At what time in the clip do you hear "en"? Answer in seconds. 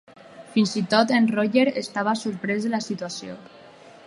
1.19-1.29